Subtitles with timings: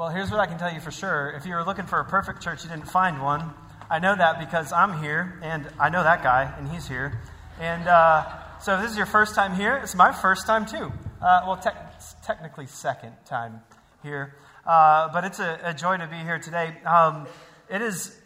[0.00, 1.30] Well, here's what I can tell you for sure.
[1.36, 3.52] If you were looking for a perfect church, you didn't find one.
[3.90, 7.20] I know that because I'm here, and I know that guy, and he's here.
[7.60, 8.24] And uh,
[8.60, 10.90] so, if this is your first time here, it's my first time too.
[11.20, 11.76] Uh, well, te-
[12.24, 13.60] technically, second time
[14.02, 14.34] here.
[14.64, 16.74] Uh, but it's a, a, joy to be here today.
[16.86, 17.26] Um,
[17.68, 18.18] it is,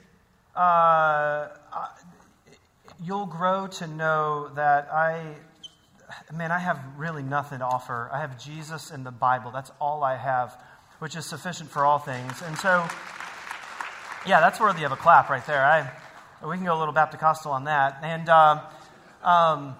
[0.54, 1.48] uh,
[3.02, 5.34] you'll grow to know that I,
[6.32, 8.08] man, I have really nothing to offer.
[8.12, 9.50] I have Jesus and the Bible.
[9.50, 10.56] That's all I have
[11.04, 12.40] which is sufficient for all things.
[12.40, 12.82] And so,
[14.26, 15.62] yeah, that's worthy of a clap right there.
[15.62, 15.90] I,
[16.42, 17.98] we can go a little Baptist on that.
[18.02, 18.62] And, uh,
[19.22, 19.76] um,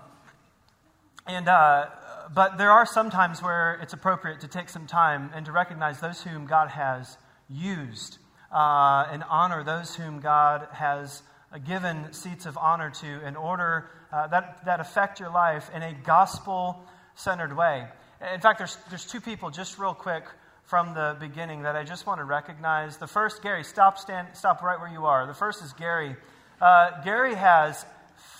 [1.27, 1.87] and, uh,
[2.35, 5.99] but there are some times where it's appropriate to take some time and to recognize
[5.99, 7.17] those whom God has
[7.49, 8.19] used
[8.53, 11.23] uh, and honor those whom God has
[11.67, 15.95] given seats of honor to in order uh, that, that affect your life in a
[15.95, 16.85] gospel
[17.15, 17.87] centered way.
[18.35, 20.25] In fact, there's, there's two people, just real quick,
[20.65, 22.97] from the beginning that I just want to recognize.
[22.97, 25.27] The first, Gary, stop, stand, stop right where you are.
[25.27, 26.17] The first is Gary.
[26.61, 27.85] Uh, Gary has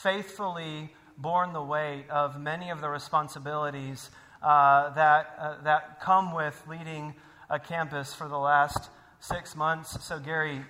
[0.03, 4.11] faithfully borne the weight of many of the responsibilities
[4.43, 7.15] uh, that, uh, that come with leading
[7.51, 10.03] a campus for the last six months.
[10.05, 10.63] So, Gary,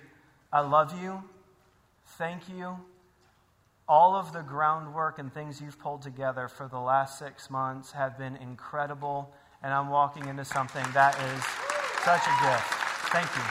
[0.51, 1.23] I love you.
[2.17, 2.77] Thank you.
[3.87, 8.17] All of the groundwork and things you've pulled together for the last six months have
[8.17, 9.33] been incredible
[9.65, 11.43] and I'm walking into something that is
[12.03, 12.69] such a gift.
[13.09, 13.41] Thank you.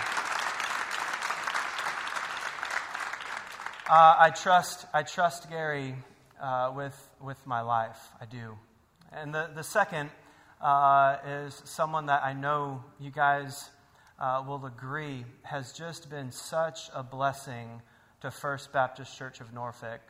[3.91, 5.97] Uh, I trust, I trust Gary
[6.41, 7.99] uh, with, with my life.
[8.21, 8.57] I do.
[9.13, 10.11] And the, the second
[10.61, 13.71] uh, is someone that I know you guys
[14.21, 17.83] uh, will agree has just been such a blessing
[18.21, 20.01] to First Baptist Church of Norfolk.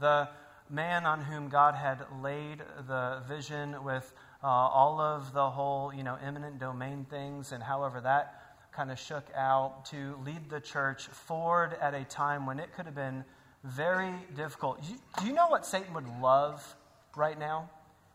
[0.00, 0.28] The
[0.68, 4.12] man on whom God had laid the vision with
[4.46, 8.32] uh, all of the whole, you know, eminent domain things and however that
[8.70, 12.86] kind of shook out to lead the church forward at a time when it could
[12.86, 13.24] have been
[13.64, 14.78] very difficult.
[14.88, 16.76] You, do you know what Satan would love
[17.16, 17.68] right now?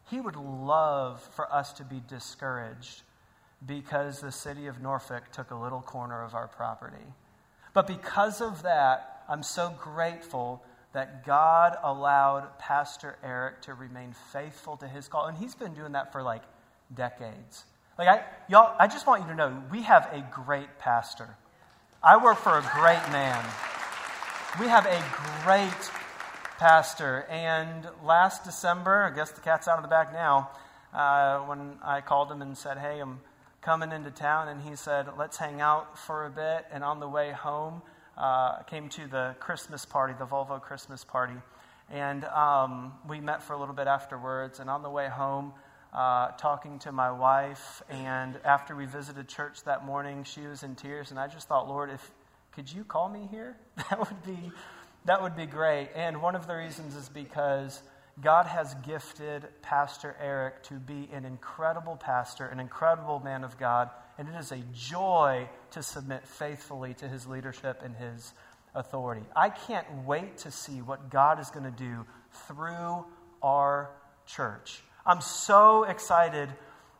[0.10, 3.02] He would love for us to be discouraged
[3.66, 7.06] because the city of Norfolk took a little corner of our property.
[7.74, 10.64] But because of that, I'm so grateful
[10.94, 15.28] that God allowed Pastor Eric to remain faithful to his call.
[15.28, 16.44] And he's been doing that for like
[16.94, 17.64] decades.
[17.98, 21.38] Like, I, y'all, I just want you to know we have a great pastor.
[22.04, 23.44] I work for a great man.
[24.60, 25.04] We have a
[25.44, 25.92] great
[26.58, 27.26] pastor.
[27.30, 30.50] And last December, I guess the cat's out of the bag now,
[30.94, 33.22] uh, when I called him and said, Hey, I'm
[33.62, 36.66] coming into town, and he said, Let's hang out for a bit.
[36.72, 37.82] And on the way home,
[38.22, 41.34] uh, came to the Christmas party, the Volvo Christmas party.
[41.90, 44.60] And um, we met for a little bit afterwards.
[44.60, 45.54] And on the way home,
[45.92, 50.76] uh, talking to my wife, and after we visited church that morning, she was in
[50.76, 51.10] tears.
[51.10, 52.12] And I just thought, Lord, if
[52.54, 53.58] could you call me here?
[53.90, 54.52] That would be
[55.06, 55.90] that would be great.
[55.96, 57.82] And one of the reasons is because
[58.22, 63.90] God has gifted Pastor Eric to be an incredible pastor, an incredible man of God,
[64.20, 68.34] and it is a joy to submit faithfully to his leadership and his
[68.76, 69.26] authority.
[69.36, 72.06] I can't wait to see what God is going to do
[72.48, 73.06] through
[73.42, 73.90] our
[74.26, 74.82] church.
[75.06, 76.50] I'm so excited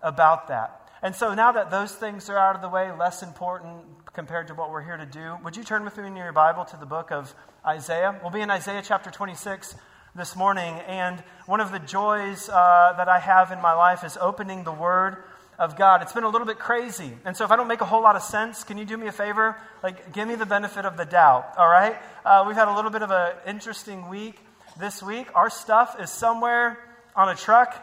[0.02, 0.90] about that.
[1.04, 3.84] And so now that those things are out of the way, less important
[4.14, 6.66] compared to what we're here to do, would you turn with me in your Bible
[6.66, 7.34] to the book of
[7.66, 8.20] Isaiah?
[8.22, 9.76] We'll be in Isaiah chapter 26
[10.16, 10.76] this morning.
[10.88, 14.72] And one of the joys uh, that I have in my life is opening the
[14.72, 15.24] Word
[15.62, 16.02] of God.
[16.02, 17.14] It's been a little bit crazy.
[17.24, 19.06] And so if I don't make a whole lot of sense, can you do me
[19.06, 19.56] a favor?
[19.84, 21.96] Like, give me the benefit of the doubt, all right?
[22.26, 24.40] Uh, we've had a little bit of an interesting week
[24.80, 25.28] this week.
[25.36, 26.80] Our stuff is somewhere
[27.16, 27.76] on a truck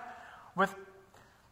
[0.57, 0.75] with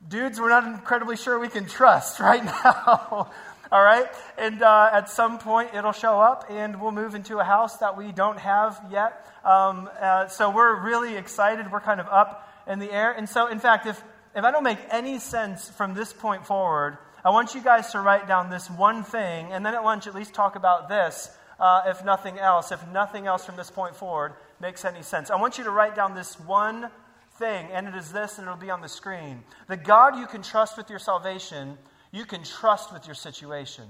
[0.07, 3.31] dudes we're not incredibly sure we can trust right now.
[3.71, 4.07] all right?
[4.37, 7.97] And uh, at some point, it'll show up, and we'll move into a house that
[7.97, 9.25] we don't have yet.
[9.45, 11.71] Um, uh, so we're really excited.
[11.71, 13.13] We're kind of up in the air.
[13.13, 14.03] And so, in fact, if
[14.37, 18.01] if I don't make any sense from this point forward, I want you guys to
[18.01, 21.85] write down this one thing, and then at lunch at least talk about this, uh,
[21.87, 25.31] if nothing else, if nothing else from this point forward makes any sense.
[25.31, 26.91] I want you to write down this one
[27.39, 29.43] thing, and it is this, and it'll be on the screen.
[29.69, 31.79] The God you can trust with your salvation,
[32.13, 33.85] you can trust with your situation.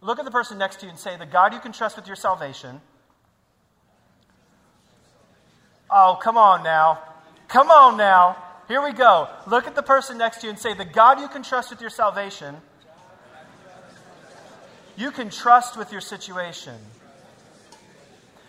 [0.00, 2.08] Look at the person next to you and say, The God you can trust with
[2.08, 2.80] your salvation.
[5.88, 6.98] Oh, come on now.
[7.46, 8.42] Come on now.
[8.68, 9.28] Here we go.
[9.46, 11.80] Look at the person next to you and say, The God you can trust with
[11.80, 12.56] your salvation,
[14.96, 16.74] you can trust with your situation.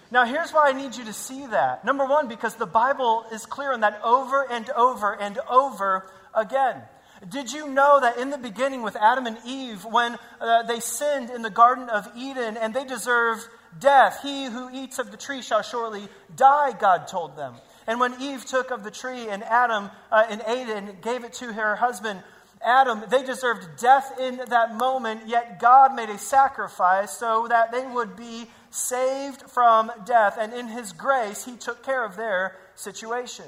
[0.10, 1.84] Now, here's why I need you to see that.
[1.84, 6.82] Number one, because the Bible is clear on that over and over and over again.
[7.28, 11.30] Did you know that in the beginning with Adam and Eve, when uh, they sinned
[11.30, 13.48] in the Garden of Eden and they deserved
[13.80, 17.56] death, he who eats of the tree shall surely die, God told them.
[17.88, 21.24] And when Eve took of the tree and Adam uh, and ate it and gave
[21.24, 22.22] it to her husband,
[22.62, 27.86] Adam, they deserved death in that moment, yet God made a sacrifice so that they
[27.86, 30.38] would be saved from death.
[30.40, 33.46] And in His grace, He took care of their situation.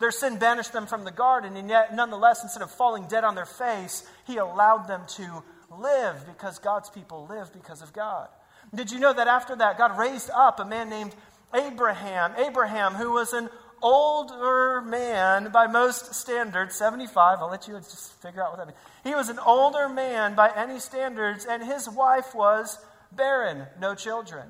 [0.00, 3.34] Their sin banished them from the garden, and yet, nonetheless, instead of falling dead on
[3.34, 5.42] their face, He allowed them to
[5.78, 8.28] live because God's people live because of God.
[8.74, 11.14] Did you know that after that, God raised up a man named
[11.52, 12.32] Abraham?
[12.38, 13.48] Abraham, who was an
[13.84, 17.38] older man by most standards, 75.
[17.40, 18.78] I'll let you just figure out what that means.
[19.04, 22.78] He was an older man by any standards, and his wife was
[23.12, 24.48] barren, no children.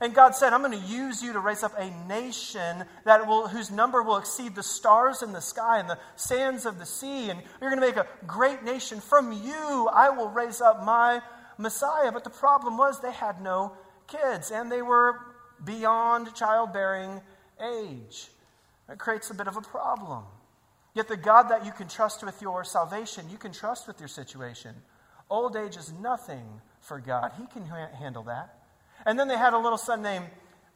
[0.00, 3.46] And God said, I'm going to use you to raise up a nation that will,
[3.46, 7.30] whose number will exceed the stars in the sky and the sands of the sea.
[7.30, 9.00] And you're going to make a great nation.
[9.00, 11.20] From you, I will raise up my
[11.56, 12.10] Messiah.
[12.10, 13.76] But the problem was they had no
[14.08, 15.20] kids, and they were
[15.64, 17.20] beyond childbearing
[17.62, 18.28] age.
[18.92, 20.24] It creates a bit of a problem.
[20.94, 24.08] Yet the God that you can trust with your salvation, you can trust with your
[24.08, 24.74] situation.
[25.30, 26.44] Old age is nothing
[26.80, 28.58] for God, He can handle that.
[29.06, 30.26] And then they had a little son named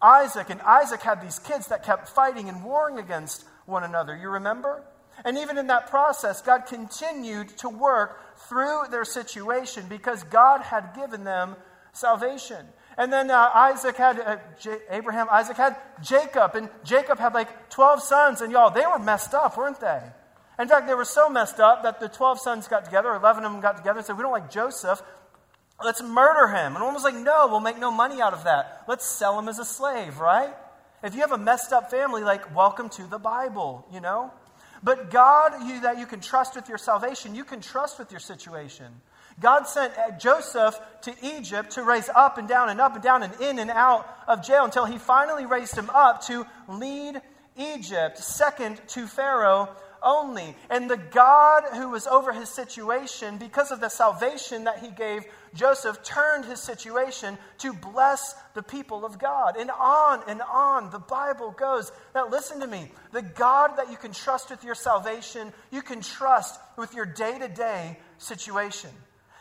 [0.00, 4.16] Isaac, and Isaac had these kids that kept fighting and warring against one another.
[4.16, 4.82] You remember?
[5.24, 10.94] And even in that process, God continued to work through their situation because God had
[10.94, 11.56] given them
[11.92, 12.66] salvation.
[12.98, 17.69] And then uh, Isaac had, uh, J- Abraham, Isaac had Jacob, and Jacob had like
[17.70, 20.00] 12 sons, and y'all, they were messed up, weren't they?
[20.58, 23.52] In fact, they were so messed up that the 12 sons got together, 11 of
[23.52, 25.02] them got together and said, We don't like Joseph,
[25.82, 26.75] Let's murder him.
[26.75, 28.84] And one was like, no, we'll make no money out of that.
[28.88, 30.54] Let's sell him as a slave, right?
[31.02, 34.32] If you have a messed up family, like, welcome to the Bible, you know?
[34.82, 38.20] But God, you, that you can trust with your salvation, you can trust with your
[38.20, 38.87] situation.
[39.40, 43.22] God sent uh, Joseph to Egypt to raise up and down and up and down
[43.22, 47.20] and in and out of jail until he finally raised him up to lead
[47.56, 49.68] Egypt, second to Pharaoh
[50.02, 50.54] only.
[50.70, 55.24] And the God who was over his situation, because of the salvation that he gave
[55.54, 59.56] Joseph, turned his situation to bless the people of God.
[59.56, 61.92] And on and on the Bible goes.
[62.14, 62.90] Now, listen to me.
[63.12, 67.38] The God that you can trust with your salvation, you can trust with your day
[67.38, 68.90] to day situation.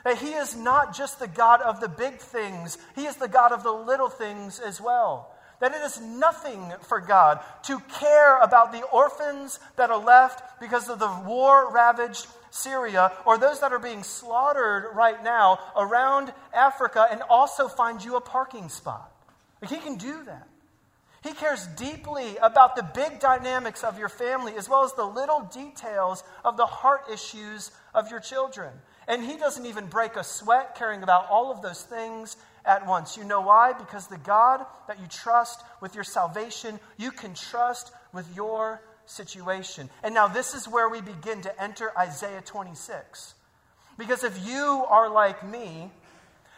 [0.06, 3.52] That he is not just the God of the big things, he is the God
[3.52, 8.72] of the little things as well that it is nothing for God to care about
[8.72, 13.80] the orphans that are left because of the war ravaged Syria or those that are
[13.80, 19.12] being slaughtered right now around Africa and also find you a parking spot.
[19.62, 20.48] Like he can do that.
[21.24, 25.42] He cares deeply about the big dynamics of your family as well as the little
[25.51, 28.72] details of the heart issues of your children.
[29.07, 33.18] And he doesn't even break a sweat caring about all of those things at once.
[33.18, 33.74] You know why?
[33.74, 39.90] Because the God that you trust with your salvation, you can trust with your situation.
[40.04, 43.36] And now this is where we begin to enter Isaiah 26.
[43.98, 45.92] Because if you are like me,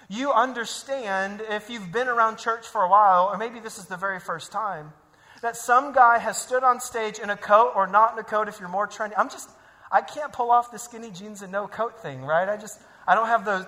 [0.09, 3.97] you understand if you've been around church for a while, or maybe this is the
[3.97, 4.93] very first time,
[5.41, 8.47] that some guy has stood on stage in a coat or not in a coat
[8.47, 9.13] if you're more trendy.
[9.17, 9.49] I'm just,
[9.91, 12.47] I can't pull off the skinny jeans and no coat thing, right?
[12.49, 13.67] I just, I don't have the,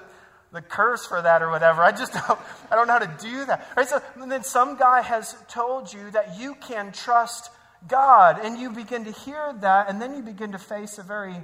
[0.51, 1.81] the curse for that or whatever.
[1.81, 2.39] I just don't,
[2.71, 3.67] I don't know how to do that.
[3.75, 3.87] Right?
[3.87, 7.51] So then some guy has told you that you can trust
[7.87, 11.35] God, and you begin to hear that, and then you begin to face a very,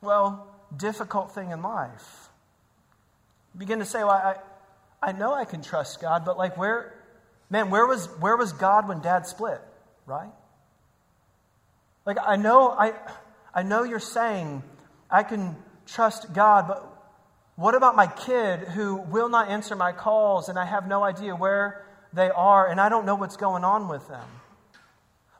[0.00, 2.28] well, difficult thing in life.
[3.52, 4.36] You begin to say, well, I,
[5.02, 6.94] I know I can trust God, but like where,
[7.50, 9.60] man, where was, where was God when dad split,
[10.06, 10.30] right?
[12.06, 12.94] Like I know, I,
[13.56, 14.62] I know you're saying
[15.10, 16.86] I can trust God, but
[17.56, 21.34] what about my kid who will not answer my calls and I have no idea
[21.34, 24.28] where they are and I don't know what's going on with them?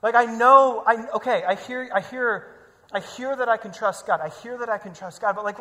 [0.01, 2.55] Like I know I okay, I hear I hear
[2.91, 4.19] I hear that I can trust God.
[4.19, 5.57] I hear that I can trust God, but like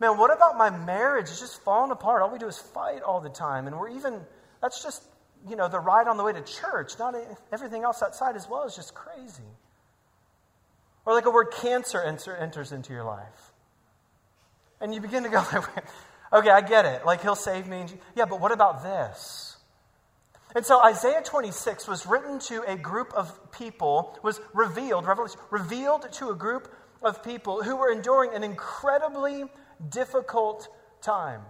[0.00, 1.28] man, what about my marriage?
[1.30, 2.20] It's just falling apart.
[2.20, 4.20] All we do is fight all the time and we're even
[4.60, 5.02] that's just
[5.48, 7.14] you know, the ride on the way to church, not
[7.50, 9.48] everything else outside as well is just crazy.
[11.06, 13.52] Or like a word cancer enter, enters into your life.
[14.80, 15.44] And you begin to go,
[16.32, 17.04] okay, I get it.
[17.04, 17.86] Like, he'll save me.
[18.14, 19.56] Yeah, but what about this?
[20.54, 25.06] And so Isaiah 26 was written to a group of people, was revealed,
[25.50, 29.44] revealed to a group of people who were enduring an incredibly
[29.88, 30.68] difficult
[31.02, 31.42] time.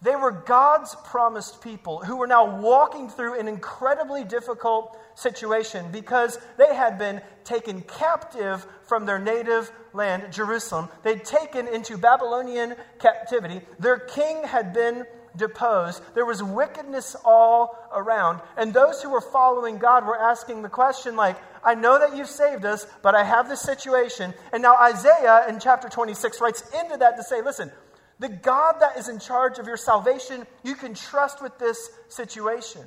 [0.00, 6.38] They were God's promised people who were now walking through an incredibly difficult situation because
[6.56, 10.88] they had been taken captive from their native land, Jerusalem.
[11.02, 13.62] They'd taken into Babylonian captivity.
[13.80, 15.04] Their king had been
[15.36, 16.02] deposed.
[16.14, 18.40] There was wickedness all around.
[18.56, 22.28] And those who were following God were asking the question, like, I know that you've
[22.28, 24.32] saved us, but I have this situation.
[24.52, 27.72] And now Isaiah in chapter 26 writes into that to say, listen,
[28.18, 32.82] the God that is in charge of your salvation, you can trust with this situation.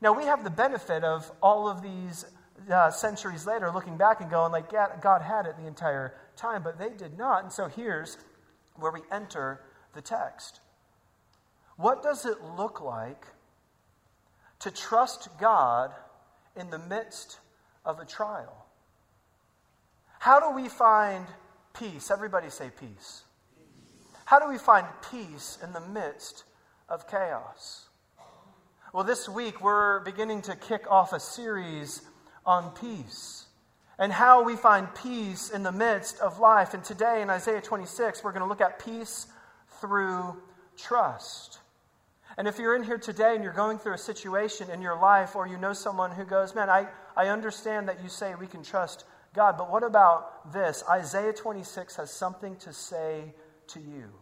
[0.00, 2.24] Now, we have the benefit of all of these
[2.70, 6.62] uh, centuries later looking back and going, like, yeah, God had it the entire time,
[6.62, 7.42] but they did not.
[7.42, 8.18] And so here's
[8.76, 9.60] where we enter
[9.94, 10.60] the text.
[11.76, 13.26] What does it look like
[14.60, 15.92] to trust God
[16.56, 17.38] in the midst
[17.84, 18.66] of a trial?
[20.18, 21.26] How do we find
[21.74, 22.10] peace?
[22.10, 23.24] Everybody say peace.
[24.32, 26.44] How do we find peace in the midst
[26.88, 27.90] of chaos?
[28.94, 32.00] Well, this week we're beginning to kick off a series
[32.46, 33.44] on peace
[33.98, 36.72] and how we find peace in the midst of life.
[36.72, 39.26] And today in Isaiah 26, we're going to look at peace
[39.82, 40.42] through
[40.78, 41.58] trust.
[42.38, 45.36] And if you're in here today and you're going through a situation in your life,
[45.36, 46.86] or you know someone who goes, Man, I,
[47.18, 50.82] I understand that you say we can trust God, but what about this?
[50.88, 53.34] Isaiah 26 has something to say
[53.68, 54.21] to you.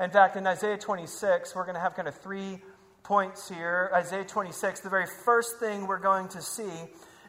[0.00, 2.60] In fact, in Isaiah 26, we're going to have kind of three
[3.02, 3.90] points here.
[3.92, 6.70] Isaiah 26, the very first thing we're going to see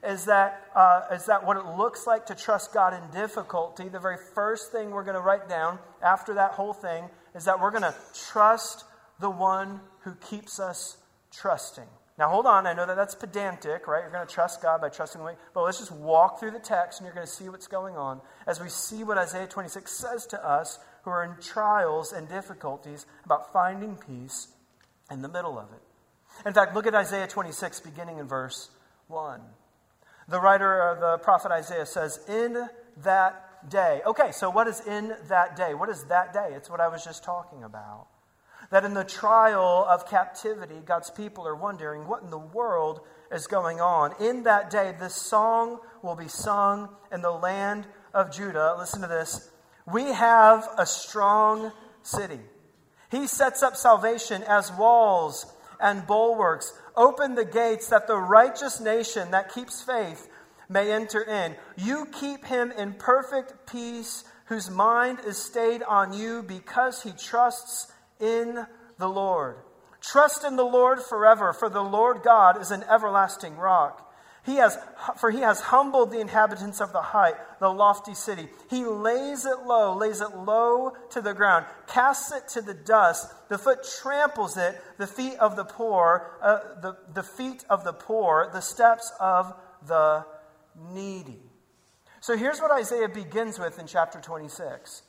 [0.04, 3.90] is that, uh, is that what it looks like to trust God in difficulty.
[3.90, 7.60] The very first thing we're going to write down after that whole thing is that
[7.60, 8.86] we're going to trust
[9.20, 10.98] the one who keeps us
[11.32, 11.88] trusting.
[12.20, 12.68] Now, hold on.
[12.68, 14.02] I know that that's pedantic, right?
[14.02, 15.36] You're going to trust God by trusting way.
[15.54, 18.22] But let's just walk through the text and you're going to see what's going on
[18.46, 23.06] as we see what Isaiah 26 says to us who are in trials and difficulties
[23.26, 24.50] about finding peace
[25.12, 26.48] in the middle of it.
[26.48, 28.70] In fact, look at Isaiah 26, beginning in verse
[29.08, 29.42] 1.
[30.28, 32.70] The writer of the prophet Isaiah says, In
[33.04, 34.02] that day.
[34.06, 35.74] Okay, so what is in that day?
[35.74, 36.50] What is that day?
[36.52, 38.08] It's what I was just talking about.
[38.72, 43.02] That in the trial of captivity, God's people are wondering what in the world
[43.32, 44.14] is going on.
[44.22, 48.76] In that day, this song will be sung in the land of Judah.
[48.78, 49.50] Listen to this
[49.92, 51.72] we have a strong
[52.04, 52.40] city.
[53.12, 55.46] He sets up salvation as walls
[55.80, 56.74] and bulwarks.
[56.96, 60.28] Open the gates that the righteous nation that keeps faith
[60.68, 61.56] may enter in.
[61.76, 67.92] You keep him in perfect peace, whose mind is stayed on you because he trusts
[68.20, 68.66] in
[68.98, 69.58] the Lord.
[70.02, 74.09] Trust in the Lord forever, for the Lord God is an everlasting rock.
[74.46, 74.78] He has,
[75.18, 78.48] for he has humbled the inhabitants of the height, the lofty city.
[78.70, 83.28] He lays it low, lays it low to the ground, casts it to the dust.
[83.50, 87.94] The foot tramples it, the feet of the poor, uh, the, the feet of the
[87.94, 89.54] poor, the steps of
[89.86, 90.26] the
[90.94, 91.42] needy.
[92.22, 95.04] So here's what Isaiah begins with in chapter 26.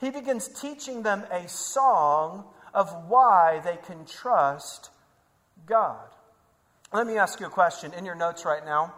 [0.00, 4.90] He begins teaching them a song of why they can trust
[5.66, 6.13] God.
[6.94, 8.94] Let me ask you a question in your notes right now.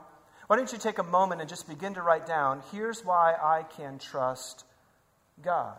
[0.48, 3.62] Why don't you take a moment and just begin to write down here's why I
[3.62, 4.64] can trust
[5.42, 5.78] God?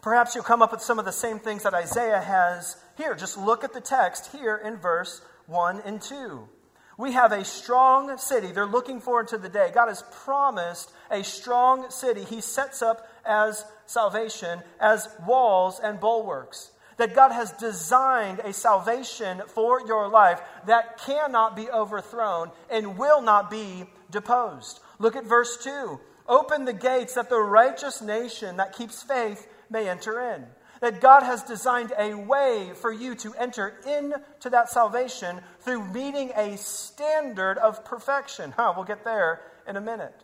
[0.00, 3.14] Perhaps you'll come up with some of the same things that Isaiah has here.
[3.14, 6.48] Just look at the text here in verse 1 and 2.
[6.96, 8.50] We have a strong city.
[8.52, 9.72] They're looking forward to the day.
[9.74, 12.24] God has promised a strong city.
[12.24, 19.42] He sets up as salvation, as walls and bulwarks that God has designed a salvation
[19.48, 24.80] for your life that cannot be overthrown and will not be deposed.
[24.98, 26.00] Look at verse 2.
[26.26, 30.46] Open the gates that the righteous nation that keeps faith may enter in.
[30.80, 36.32] That God has designed a way for you to enter into that salvation through meeting
[36.36, 38.52] a standard of perfection.
[38.56, 40.14] Huh, we'll get there in a minute.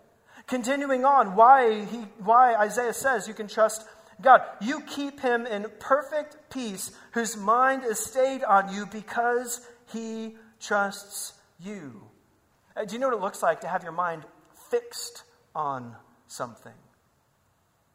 [0.46, 3.86] Continuing on, why, he, why Isaiah says you can trust
[4.22, 10.36] God, you keep him in perfect peace, whose mind is stayed on you because he
[10.60, 12.02] trusts you.
[12.76, 14.22] Uh, do you know what it looks like to have your mind
[14.70, 15.24] fixed
[15.54, 15.96] on
[16.26, 16.72] something?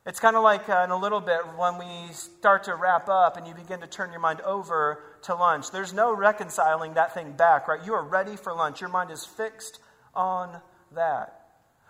[0.06, 3.38] It's kind of like uh, in a little bit when we start to wrap up
[3.38, 5.72] and you begin to turn your mind over to lunch.
[5.72, 7.84] There's no reconciling that thing back, right?
[7.84, 8.82] You are ready for lunch.
[8.82, 9.80] Your mind is fixed
[10.14, 10.62] on
[10.94, 11.45] that.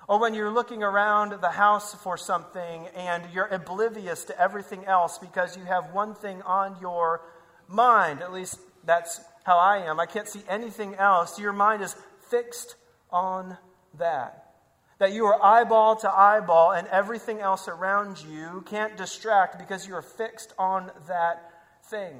[0.07, 5.17] Or when you're looking around the house for something and you're oblivious to everything else
[5.17, 7.21] because you have one thing on your
[7.67, 8.21] mind.
[8.21, 9.99] At least that's how I am.
[9.99, 11.39] I can't see anything else.
[11.39, 11.95] Your mind is
[12.29, 12.75] fixed
[13.09, 13.57] on
[13.97, 14.53] that.
[14.99, 19.95] That you are eyeball to eyeball and everything else around you can't distract because you
[19.95, 21.51] are fixed on that
[21.85, 22.15] thing.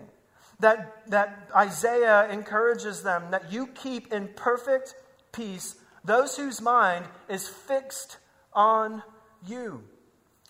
[0.60, 4.96] that, that Isaiah encourages them that you keep in perfect
[5.32, 8.18] peace those whose mind is fixed
[8.54, 9.04] on
[9.46, 9.84] you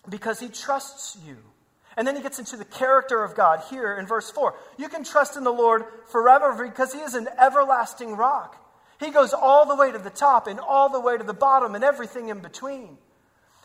[0.08, 1.36] because he trusts you.
[1.96, 4.54] And then he gets into the character of God here in verse 4.
[4.76, 8.62] You can trust in the Lord forever because he is an everlasting rock.
[9.00, 11.74] He goes all the way to the top and all the way to the bottom
[11.74, 12.98] and everything in between.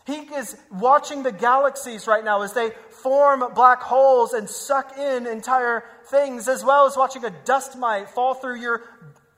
[0.04, 5.26] He is watching the galaxies right now as they form black holes and suck in
[5.26, 8.82] entire things, as well as watching a dust mite fall through your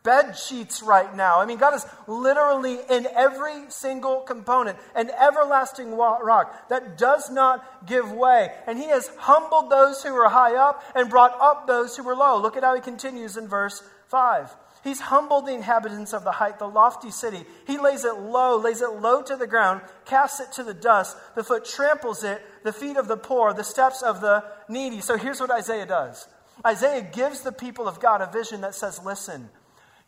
[0.05, 1.41] bed sheets right now.
[1.41, 7.87] I mean, God is literally in every single component, an everlasting rock that does not
[7.87, 8.51] give way.
[8.67, 12.15] And He has humbled those who were high up and brought up those who were
[12.15, 12.41] low.
[12.41, 14.55] Look at how He continues in verse 5.
[14.85, 17.45] He's humbled the inhabitants of the height, the lofty city.
[17.67, 21.17] He lays it low, lays it low to the ground, casts it to the dust.
[21.35, 25.01] The foot tramples it, the feet of the poor, the steps of the needy.
[25.01, 26.29] So here's what Isaiah does
[26.67, 29.49] Isaiah gives the people of God a vision that says, listen,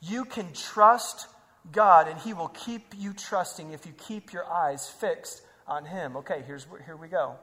[0.00, 1.28] you can trust
[1.72, 6.16] God, and He will keep you trusting if you keep your eyes fixed on Him.
[6.18, 7.36] Okay, here's, here we go.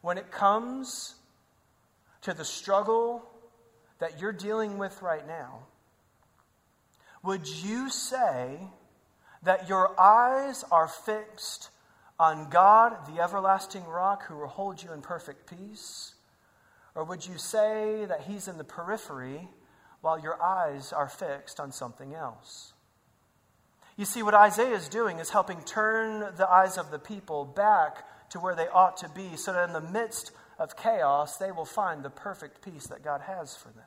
[0.00, 1.14] When it comes
[2.22, 3.22] to the struggle
[3.98, 5.60] that you're dealing with right now,
[7.22, 8.58] would you say
[9.42, 11.70] that your eyes are fixed
[12.18, 16.14] on God, the everlasting rock, who will hold you in perfect peace?
[16.94, 19.48] Or would you say that He's in the periphery
[20.04, 22.74] while your eyes are fixed on something else?
[23.96, 28.30] You see, what Isaiah is doing is helping turn the eyes of the people back
[28.30, 31.64] to where they ought to be so that in the midst of chaos, they will
[31.64, 33.84] find the perfect peace that God has for them.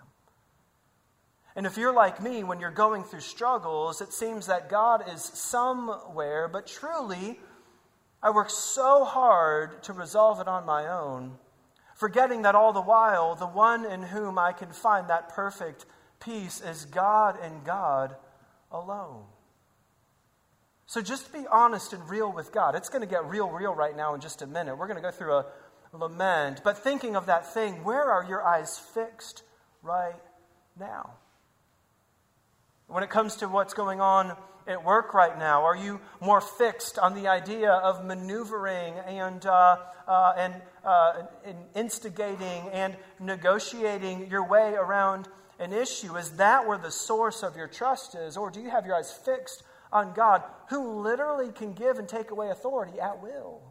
[1.56, 5.24] And if you're like me, when you're going through struggles, it seems that God is
[5.24, 7.40] somewhere, but truly,
[8.22, 11.38] I work so hard to resolve it on my own,
[11.96, 15.86] forgetting that all the while, the one in whom I can find that perfect
[16.20, 18.16] peace is God and God
[18.72, 19.24] alone.
[20.86, 22.74] So just be honest and real with God.
[22.74, 24.78] It's going to get real, real right now in just a minute.
[24.78, 25.46] We're going to go through a
[25.92, 26.62] lament.
[26.64, 29.44] But thinking of that thing, where are your eyes fixed
[29.82, 30.16] right
[30.80, 31.12] now?
[32.88, 36.98] When it comes to what's going on at work right now, are you more fixed
[36.98, 40.54] on the idea of maneuvering and, uh, uh, and,
[40.86, 45.28] uh, and instigating and negotiating your way around
[45.60, 46.16] an issue?
[46.18, 48.38] Is that where the source of your trust is?
[48.38, 52.32] Or do you have your eyes fixed on God, who literally can give and take
[52.32, 53.62] away authority at will?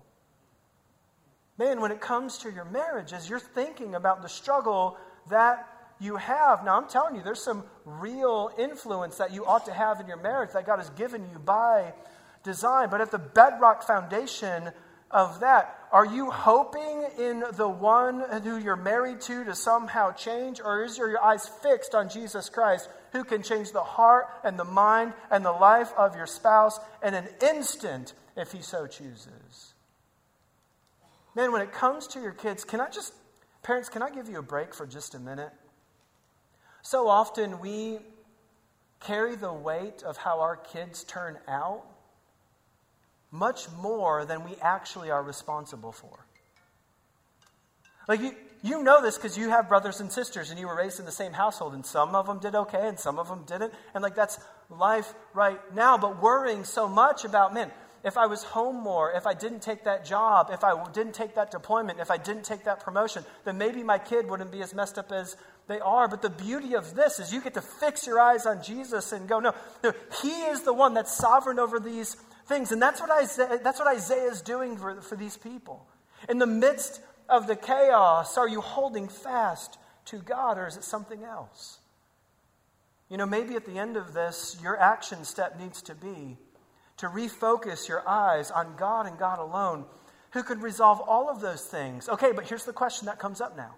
[1.59, 4.99] Man, when it comes to your marriages, you're thinking about the struggle
[5.31, 5.69] that
[5.99, 6.65] you have.
[6.65, 10.19] Now, I'm telling you, there's some real influence that you ought to have in your
[10.19, 11.95] marriage that God has given you by
[12.43, 12.91] design.
[12.91, 14.71] But at the bedrock foundation
[15.11, 20.61] of that, are you hoping in the one who you're married to to somehow change?
[20.61, 24.65] Or is your eyes fixed on Jesus Christ who can change the heart and the
[24.65, 29.75] mind and the life of your spouse in an instant if he so chooses?
[31.35, 33.15] Man, when it comes to your kids, can I just,
[33.63, 35.53] parents, can I give you a break for just a minute?
[36.83, 37.99] So often we
[39.01, 41.85] carry the weight of how our kids turn out
[43.31, 46.27] much more than we actually are responsible for.
[48.09, 51.01] Like, you, you know this because you have brothers and sisters and you were raised
[51.01, 53.73] in the same household, and some of them did okay and some of them didn't.
[53.95, 54.39] And, like, that's
[54.71, 55.99] life right now.
[55.99, 57.71] But worrying so much about, men
[58.07, 61.35] if I was home more, if I didn't take that job, if I didn't take
[61.35, 64.73] that deployment, if I didn't take that promotion, then maybe my kid wouldn't be as
[64.73, 65.37] messed up as
[65.67, 66.07] they are.
[66.07, 69.29] But the beauty of this is you get to fix your eyes on Jesus and
[69.29, 72.73] go, no, no He is the one that's sovereign over these things.
[72.73, 75.87] And that's what Isaiah, that's what Isaiah is doing for, for these people.
[76.29, 80.85] In the midst of the chaos, are you holding fast to God or is it
[80.85, 81.79] something else?
[83.09, 86.39] You know, maybe at the end of this, your action step needs to be
[86.99, 89.85] to refocus your eyes on God and God alone,
[90.33, 92.09] who can resolve all of those things.
[92.09, 93.75] Okay, but here's the question that comes up now.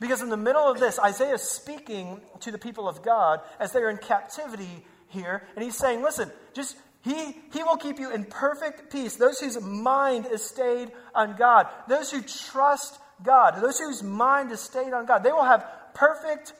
[0.00, 3.72] Because in the middle of this, Isaiah is speaking to the people of God as
[3.72, 8.12] they are in captivity here, and he's saying, listen, just he, he will keep you
[8.12, 9.14] in perfect peace.
[9.14, 14.58] Those whose mind is stayed on God, those who trust God, those whose mind is
[14.60, 15.64] stayed on God, they will have
[15.94, 16.52] perfect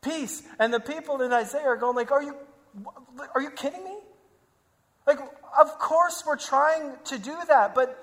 [0.00, 0.42] peace.
[0.58, 2.34] And the people in Isaiah are going like, are you,
[3.34, 3.98] are you kidding me?
[5.06, 5.18] Like,
[5.60, 8.02] of course, we're trying to do that, but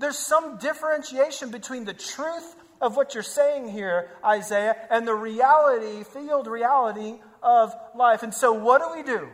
[0.00, 6.02] there's some differentiation between the truth of what you're saying here, Isaiah, and the reality,
[6.02, 8.24] field reality of life.
[8.24, 9.28] And so, what do we do?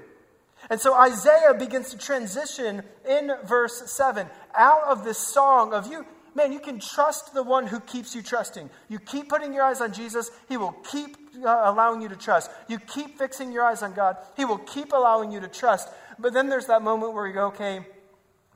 [0.70, 6.06] And so Isaiah begins to transition in verse 7 out of this song of you
[6.34, 8.68] man, you can trust the one who keeps you trusting.
[8.88, 12.50] You keep putting your eyes on Jesus, he will keep uh, allowing you to trust.
[12.68, 15.88] You keep fixing your eyes on God, he will keep allowing you to trust.
[16.18, 17.80] But then there's that moment where you go, okay,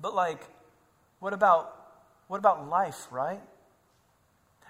[0.00, 0.40] but like,
[1.20, 1.74] what about
[2.28, 3.40] what about life, right?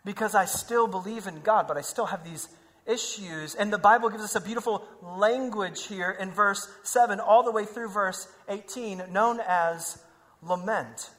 [0.04, 2.48] Because I still believe in God, but I still have these
[2.88, 3.54] issues.
[3.54, 7.64] And the Bible gives us a beautiful language here in verse 7 all the way
[7.64, 10.02] through verse 18, known as
[10.42, 11.10] lament.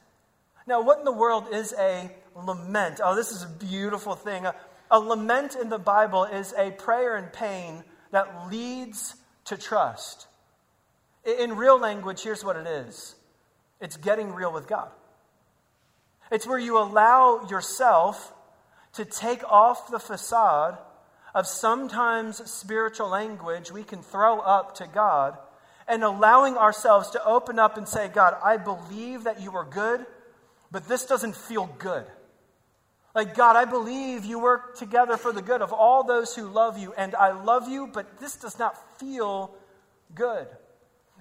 [0.67, 2.99] Now, what in the world is a lament?
[3.03, 4.45] Oh, this is a beautiful thing.
[4.45, 4.55] A,
[4.91, 10.27] a lament in the Bible is a prayer in pain that leads to trust.
[11.25, 13.15] In real language, here's what it is
[13.79, 14.89] it's getting real with God.
[16.31, 18.33] It's where you allow yourself
[18.93, 20.77] to take off the facade
[21.33, 25.37] of sometimes spiritual language we can throw up to God
[25.87, 30.05] and allowing ourselves to open up and say, God, I believe that you are good,
[30.71, 32.05] but this doesn't feel good.
[33.15, 36.77] Like, God, I believe you work together for the good of all those who love
[36.77, 39.55] you, and I love you, but this does not feel
[40.13, 40.47] good.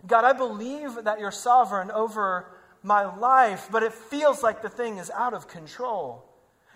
[0.07, 2.47] God, I believe that you're sovereign over
[2.83, 6.28] my life, but it feels like the thing is out of control.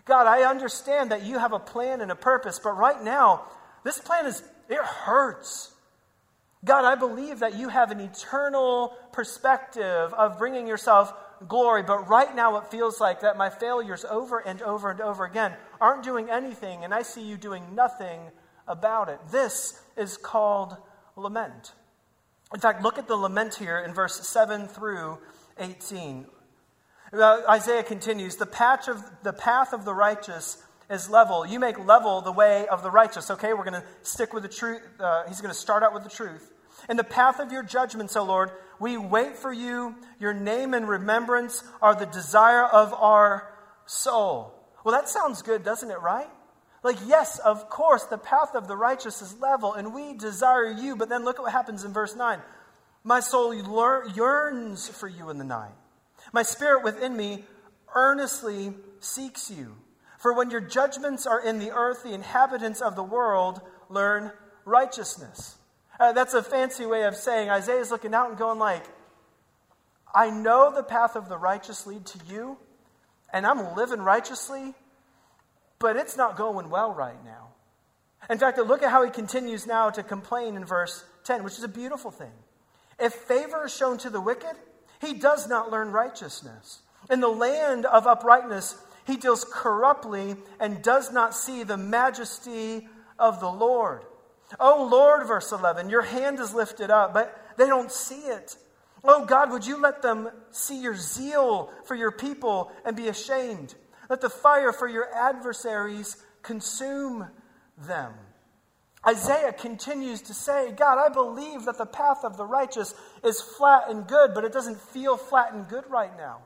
[0.04, 3.44] God, I understand that you have a plan and a purpose, but right now,
[3.84, 5.72] this plan is, it hurts.
[6.64, 11.12] God, I believe that you have an eternal perspective of bringing yourself
[11.48, 15.24] glory, but right now it feels like that my failures over and over and over
[15.24, 18.20] again aren't doing anything, and I see you doing nothing
[18.68, 19.18] about it.
[19.30, 20.76] This is called
[21.16, 21.72] lament.
[22.54, 25.18] In fact, look at the lament here in verse 7 through
[25.58, 26.26] 18.
[27.14, 31.46] Isaiah continues the, patch of, the path of the righteous is level.
[31.46, 33.30] You make level the way of the righteous.
[33.30, 34.80] Okay, we're going to stick with the truth.
[34.98, 36.50] Uh, he's going to start out with the truth.
[36.88, 39.94] In the path of your judgments, O Lord, we wait for you.
[40.18, 43.54] Your name and remembrance are the desire of our
[43.86, 44.54] soul.
[44.84, 46.28] Well, that sounds good, doesn't it, right?
[46.82, 50.96] Like, yes, of course, the path of the righteous is level, and we desire you.
[50.96, 52.40] But then look at what happens in verse 9.
[53.04, 55.74] My soul yearns for you in the night.
[56.32, 57.44] My spirit within me
[57.94, 59.76] earnestly seeks you.
[60.18, 64.32] For when your judgments are in the earth, the inhabitants of the world learn
[64.64, 65.56] righteousness.
[66.00, 68.84] Uh, that's a fancy way of saying Isaiah's looking out and going like,
[70.14, 72.58] I know the path of the righteous lead to you,
[73.32, 74.74] and I'm living righteously,
[75.78, 77.48] but it's not going well right now.
[78.30, 81.64] In fact, look at how he continues now to complain in verse 10, which is
[81.64, 82.32] a beautiful thing.
[82.98, 84.56] If favor is shown to the wicked,
[85.02, 86.80] he does not learn righteousness.
[87.10, 92.88] In the land of uprightness, he deals corruptly and does not see the majesty
[93.18, 94.04] of the Lord.
[94.60, 98.56] Oh Lord, verse 11, your hand is lifted up, but they don't see it.
[99.04, 103.74] Oh God, would you let them see your zeal for your people and be ashamed?
[104.08, 107.26] Let the fire for your adversaries consume
[107.76, 108.12] them.
[109.06, 113.84] Isaiah continues to say, God, I believe that the path of the righteous is flat
[113.88, 116.42] and good, but it doesn't feel flat and good right now.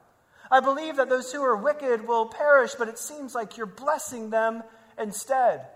[0.50, 4.30] I believe that those who are wicked will perish, but it seems like you're blessing
[4.30, 4.62] them
[4.98, 5.66] instead.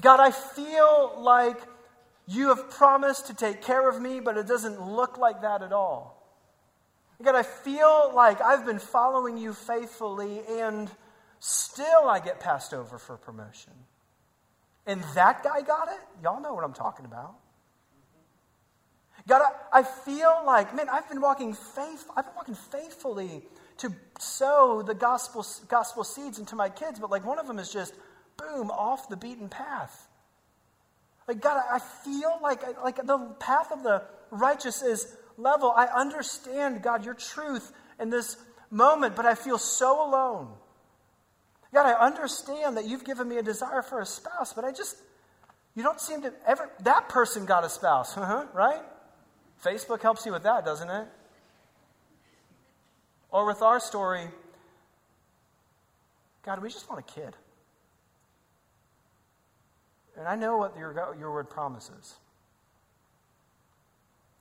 [0.00, 1.58] God, I feel like
[2.26, 5.72] you have promised to take care of me, but it doesn't look like that at
[5.72, 6.16] all.
[7.22, 10.90] God, I feel like I've been following you faithfully, and
[11.40, 13.72] still I get passed over for promotion.
[14.86, 16.00] And that guy got it?
[16.22, 17.34] Y'all know what I'm talking about.
[19.26, 23.42] God, I, I feel like, man, I've been walking faith, I've been walking faithfully
[23.78, 27.72] to sow the gospel, gospel seeds into my kids, but like one of them is
[27.72, 27.94] just,
[28.36, 30.06] boom, off the beaten path.
[31.26, 35.72] Like, God, I feel like, like the path of the righteous is level.
[35.76, 38.36] I understand, God, your truth in this
[38.70, 40.52] moment, but I feel so alone.
[41.74, 44.96] God, I understand that you've given me a desire for a spouse, but I just,
[45.74, 48.82] you don't seem to ever, that person got a spouse, uh-huh, right?
[49.64, 51.08] Facebook helps you with that, doesn't it?
[53.30, 54.28] Or with our story,
[56.44, 57.34] God, we just want a kid.
[60.16, 62.14] And I know what your, your word promises.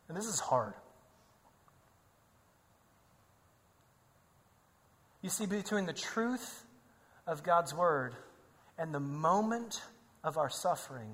[0.08, 0.74] And this is hard.
[5.22, 6.65] You see, between the truth
[7.28, 8.16] of God's word
[8.78, 9.82] and the moment
[10.24, 11.14] of our suffering,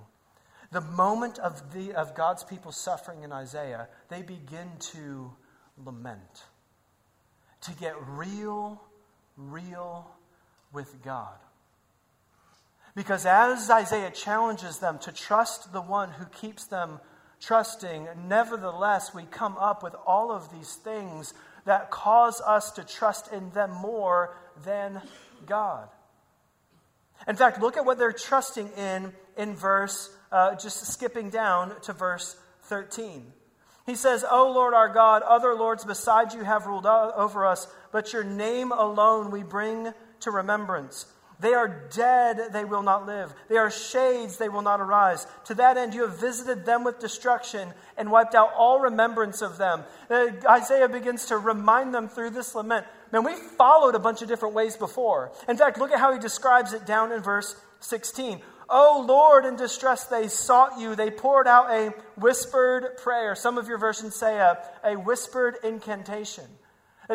[0.72, 5.32] the moment of, the, of God's people suffering in Isaiah, they begin to
[5.78, 6.46] lament,
[7.62, 8.82] to get real,
[9.38, 10.10] real
[10.74, 11.36] with God.
[12.96, 17.00] Because as Isaiah challenges them to trust the one who keeps them
[17.40, 21.34] trusting, nevertheless, we come up with all of these things
[21.66, 25.02] that cause us to trust in them more than
[25.46, 25.90] God.
[27.28, 31.94] In fact, look at what they're trusting in in verse, uh, just skipping down to
[31.94, 33.32] verse 13.
[33.86, 38.14] He says, O Lord our God, other lords beside you have ruled over us, but
[38.14, 41.06] your name alone we bring to remembrance.
[41.40, 43.34] They are dead, they will not live.
[43.50, 45.26] They are shades, they will not arise.
[45.46, 49.58] To that end, you have visited them with destruction and wiped out all remembrance of
[49.58, 49.84] them.
[50.08, 52.86] Uh, Isaiah begins to remind them through this lament.
[53.12, 55.32] Man, we followed a bunch of different ways before.
[55.50, 58.42] In fact, look at how he describes it down in verse 16.
[58.70, 60.96] Oh Lord, in distress they sought you.
[60.96, 63.36] They poured out a whispered prayer.
[63.36, 66.46] Some of your versions say a, a whispered incantation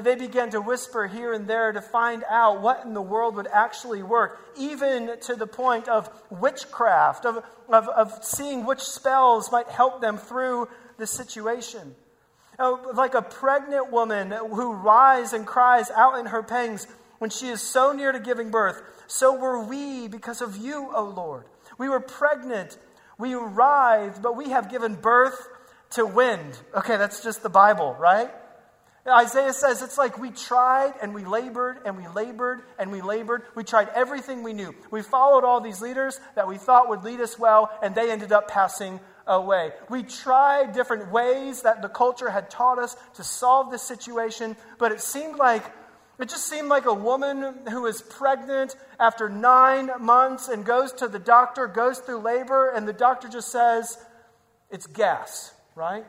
[0.03, 3.47] they began to whisper here and there to find out what in the world would
[3.47, 9.69] actually work, even to the point of witchcraft, of, of, of seeing which spells might
[9.69, 11.95] help them through the situation.
[12.59, 16.87] Like a pregnant woman who writhes and cries out in her pangs
[17.19, 21.05] when she is so near to giving birth, so were we because of you, O
[21.05, 21.45] Lord.
[21.79, 22.79] We were pregnant,
[23.19, 25.49] we writhed, but we have given birth
[25.91, 26.59] to wind.
[26.75, 28.31] Okay, that's just the Bible, right?
[29.09, 33.43] Isaiah says it's like we tried and we labored and we labored and we labored.
[33.55, 34.75] We tried everything we knew.
[34.91, 38.33] We followed all these leaders that we thought would lead us well, and they ended
[38.33, 39.73] up passing away.
[39.89, 44.93] We tried different ways that the culture had taught us to solve this situation, but
[44.93, 45.65] it seemed like
[46.19, 51.09] it just seemed like a woman who is pregnant after nine months and goes to
[51.09, 53.99] the doctor, goes through labor, and the doctor just says,
[54.71, 56.07] It's gas, right?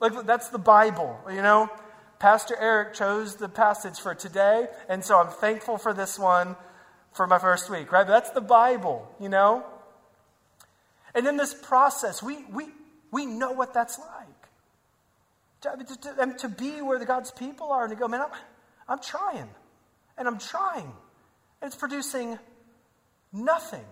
[0.00, 1.70] Like, that's the Bible, you know?
[2.18, 6.56] Pastor Eric chose the passage for today, and so I'm thankful for this one
[7.12, 8.06] for my first week, right?
[8.06, 9.64] But that's the Bible, you know?
[11.14, 12.66] And in this process, we, we,
[13.10, 14.08] we know what that's like.
[15.62, 18.30] To, to, to be where the God's people are and to go, man, I'm,
[18.88, 19.48] I'm trying,
[20.18, 20.92] and I'm trying,
[21.60, 22.38] and it's producing
[23.32, 23.84] nothing.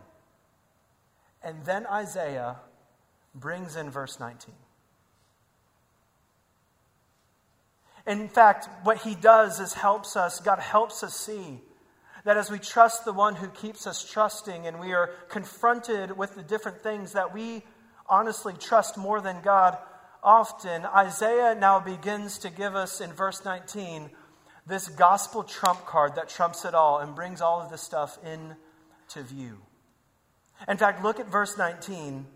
[1.43, 2.57] And then Isaiah
[3.35, 4.55] brings in verse 19.
[8.07, 11.61] In fact, what he does is helps us, God helps us see
[12.25, 16.35] that as we trust the one who keeps us trusting and we are confronted with
[16.35, 17.63] the different things that we
[18.09, 19.79] honestly trust more than God
[20.23, 24.11] often, Isaiah now begins to give us in verse 19
[24.67, 29.23] this gospel trump card that trumps it all and brings all of this stuff into
[29.29, 29.59] view.
[30.69, 32.27] In fact, look at verse 19.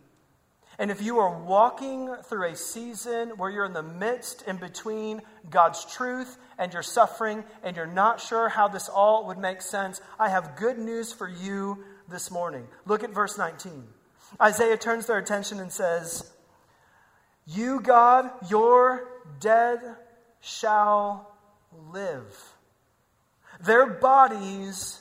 [0.79, 5.23] And if you are walking through a season where you're in the midst, in between
[5.49, 10.01] God's truth and your suffering, and you're not sure how this all would make sense,
[10.19, 12.67] I have good news for you this morning.
[12.87, 13.85] Look at verse 19.
[14.41, 16.29] Isaiah turns their attention and says,
[17.47, 19.09] You, God, your
[19.41, 19.81] dead
[20.41, 21.37] shall
[21.93, 22.53] live,
[23.61, 25.01] their bodies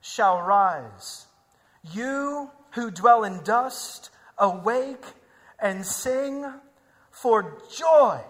[0.00, 1.26] shall rise.
[1.92, 5.04] You who dwell in dust, awake
[5.58, 6.44] and sing
[7.10, 8.20] for joy.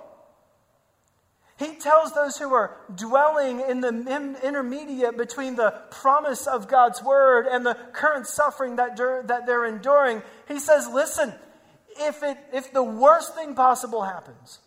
[1.56, 7.46] He tells those who are dwelling in the intermediate between the promise of God's word
[7.46, 11.32] and the current suffering that, that they're enduring, he says, Listen,
[11.96, 14.58] if, it, if the worst thing possible happens,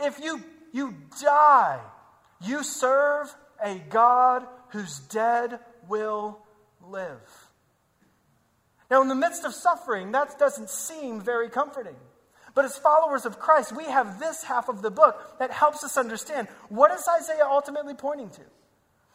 [0.00, 0.42] if you,
[0.72, 1.80] you die,
[2.42, 3.32] you serve
[3.64, 6.40] a God whose dead will
[6.84, 7.49] live.
[8.90, 11.96] Now, in the midst of suffering, that doesn't seem very comforting.
[12.54, 15.96] But as followers of Christ, we have this half of the book that helps us
[15.96, 18.42] understand what is Isaiah ultimately pointing to?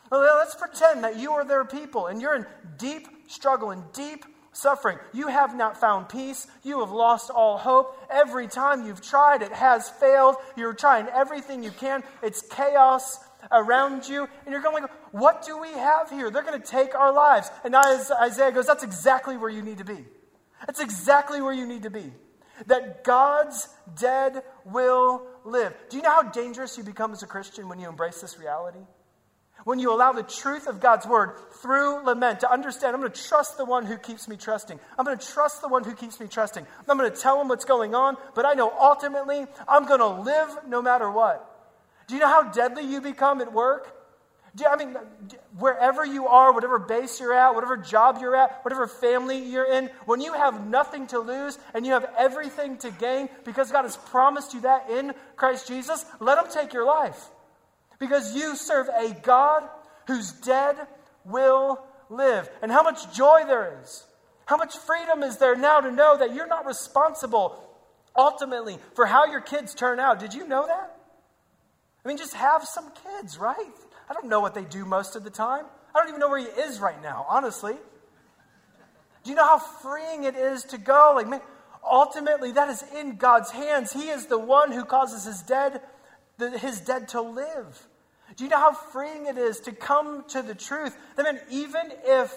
[0.09, 2.45] Well, let's pretend that you are their people and you're in
[2.77, 4.97] deep struggle and deep suffering.
[5.13, 6.47] You have not found peace.
[6.63, 7.97] You have lost all hope.
[8.09, 10.35] Every time you've tried, it has failed.
[10.55, 12.03] You're trying everything you can.
[12.23, 13.19] It's chaos
[13.51, 14.27] around you.
[14.45, 16.29] And you're going, like, what do we have here?
[16.29, 17.49] They're going to take our lives.
[17.63, 20.03] And Isaiah goes, that's exactly where you need to be.
[20.65, 22.11] That's exactly where you need to be.
[22.67, 25.73] That God's dead will live.
[25.89, 28.81] Do you know how dangerous you become as a Christian when you embrace this reality?
[29.63, 33.23] When you allow the truth of God's word through lament to understand, I'm going to
[33.23, 34.77] trust the one who keeps me trusting.
[34.99, 36.67] I'm going to trust the one who keeps me trusting.
[36.89, 40.09] I'm going to tell him what's going on, but I know ultimately I'm going to
[40.09, 41.51] live no matter what.
[42.07, 43.93] Do you know how deadly you become at work?
[44.57, 44.95] You, I mean,
[45.57, 49.89] wherever you are, whatever base you're at, whatever job you're at, whatever family you're in,
[50.05, 53.97] when you have nothing to lose and you have everything to gain because God has
[53.97, 57.21] promised you that in Christ Jesus, let Him take your life.
[57.99, 59.67] Because you serve a God
[60.07, 60.75] whose dead
[61.25, 62.49] will live.
[62.61, 64.05] And how much joy there is.
[64.45, 67.59] How much freedom is there now to know that you're not responsible
[68.15, 70.19] ultimately for how your kids turn out?
[70.19, 70.95] Did you know that?
[72.03, 73.57] I mean, just have some kids, right?
[74.09, 75.65] I don't know what they do most of the time.
[75.93, 77.75] I don't even know where he is right now, honestly.
[79.23, 81.13] Do you know how freeing it is to go?
[81.15, 81.41] Like, man,
[81.83, 83.91] ultimately, that is in God's hands.
[83.91, 85.81] He is the one who causes his dead,
[86.59, 87.87] his dead to live.
[88.35, 90.95] Do you know how freeing it is to come to the truth?
[91.15, 92.33] That, man, even if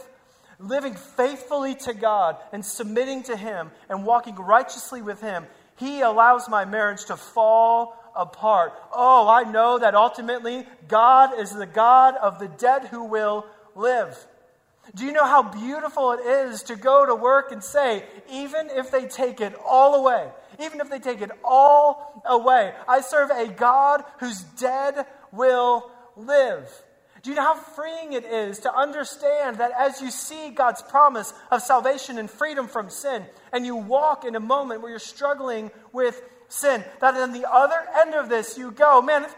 [0.59, 6.49] living faithfully to God and submitting to Him and walking righteously with Him, He allows
[6.49, 8.75] my marriage to fall apart.
[8.93, 14.19] Oh, I know that ultimately God is the God of the dead who will live.
[14.95, 18.91] Do you know how beautiful it is to go to work and say, even if
[18.91, 23.49] they take it all away, even if they take it all away, I serve a
[23.49, 26.71] God whose dead will live?
[27.23, 31.35] Do you know how freeing it is to understand that as you see God's promise
[31.51, 35.71] of salvation and freedom from sin, and you walk in a moment where you're struggling
[35.93, 39.37] with sin, that on the other end of this you go, man, if,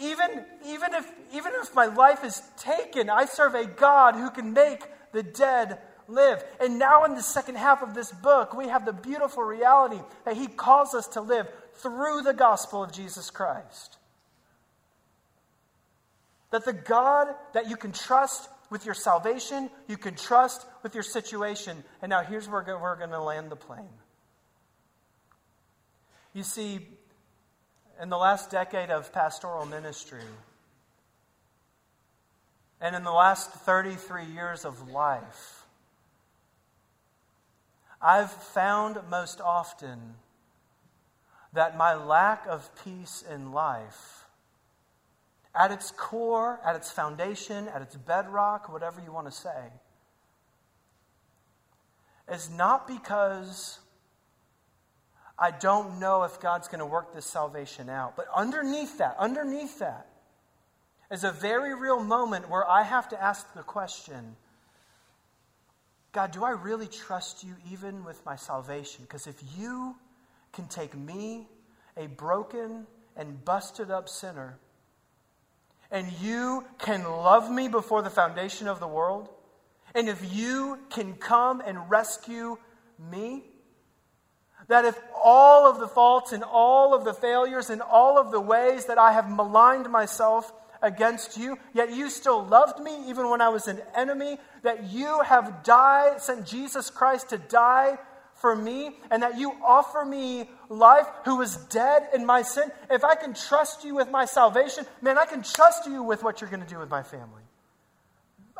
[0.00, 4.52] even, even, if, even if my life is taken, I serve a God who can
[4.52, 6.42] make the dead live.
[6.60, 10.36] And now, in the second half of this book, we have the beautiful reality that
[10.36, 13.98] He calls us to live through the gospel of Jesus Christ.
[16.50, 21.02] That the God that you can trust with your salvation, you can trust with your
[21.02, 21.84] situation.
[22.02, 23.88] And now here's where we're going to land the plane.
[26.34, 26.80] You see,
[28.02, 30.24] in the last decade of pastoral ministry,
[32.80, 35.64] and in the last 33 years of life,
[38.02, 40.16] I've found most often
[41.52, 44.24] that my lack of peace in life
[45.54, 49.70] at its core, at its foundation, at its bedrock, whatever you want to say,
[52.28, 53.78] is not because
[55.38, 58.16] I don't know if God's going to work this salvation out.
[58.16, 60.06] But underneath that, underneath that,
[61.10, 64.36] is a very real moment where I have to ask the question
[66.12, 69.02] God, do I really trust you even with my salvation?
[69.02, 69.96] Because if you
[70.52, 71.48] can take me,
[71.96, 74.56] a broken and busted up sinner,
[75.90, 79.28] and you can love me before the foundation of the world,
[79.94, 82.58] and if you can come and rescue
[83.10, 83.42] me,
[84.68, 88.40] that if all of the faults and all of the failures and all of the
[88.40, 93.40] ways that I have maligned myself against you, yet you still loved me even when
[93.40, 97.98] I was an enemy, that you have died, sent Jesus Christ to die
[98.34, 103.04] for me and that you offer me life who was dead in my sin, if
[103.04, 106.50] I can trust you with my salvation, man, I can trust you with what you're
[106.50, 107.43] going to do with my family.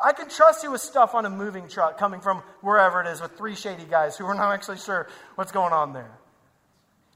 [0.02, 3.20] I can trust you with stuff on a moving truck coming from wherever it is
[3.20, 6.18] with three shady guys who are not actually sure what's going on there.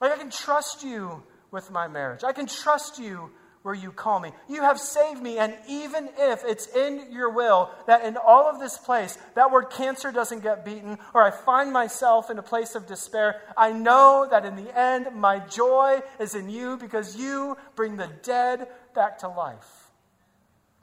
[0.00, 2.22] Like, I can trust you with my marriage.
[2.22, 3.30] I can trust you
[3.62, 4.30] where you call me.
[4.48, 8.60] You have saved me, and even if it's in your will that in all of
[8.60, 12.76] this place, that word cancer doesn't get beaten, or I find myself in a place
[12.76, 17.56] of despair, I know that in the end, my joy is in you because you
[17.74, 19.90] bring the dead back to life.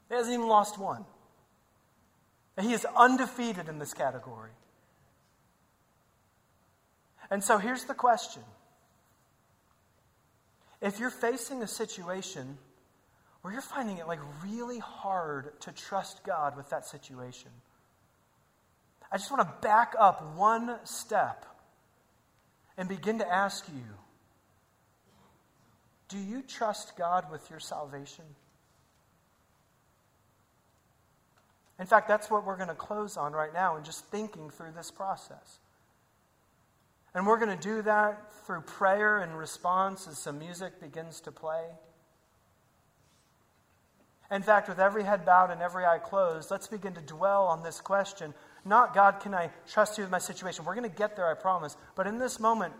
[0.08, 1.06] He hasn't even lost one.
[2.60, 4.50] He is undefeated in this category.
[7.30, 8.42] And so here's the question.
[10.80, 12.58] If you're facing a situation
[13.46, 17.52] where you're finding it like really hard to trust God with that situation.
[19.12, 21.46] I just want to back up one step
[22.76, 23.84] and begin to ask you
[26.08, 28.24] do you trust God with your salvation?
[31.78, 34.72] In fact, that's what we're going to close on right now and just thinking through
[34.72, 35.58] this process.
[37.14, 41.32] And we're going to do that through prayer and response as some music begins to
[41.32, 41.64] play.
[44.30, 47.62] In fact, with every head bowed and every eye closed, let's begin to dwell on
[47.62, 48.34] this question.
[48.64, 50.64] Not, God, can I trust you with my situation?
[50.64, 51.76] We're going to get there, I promise.
[51.94, 52.74] But in this moment,